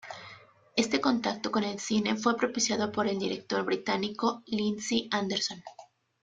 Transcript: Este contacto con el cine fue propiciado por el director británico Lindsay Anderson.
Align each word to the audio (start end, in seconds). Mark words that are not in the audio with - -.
Este 0.75 0.99
contacto 0.99 1.51
con 1.51 1.63
el 1.63 1.79
cine 1.79 2.15
fue 2.17 2.35
propiciado 2.35 2.91
por 2.91 3.07
el 3.07 3.19
director 3.19 3.63
británico 3.63 4.41
Lindsay 4.47 5.07
Anderson. 5.11 5.63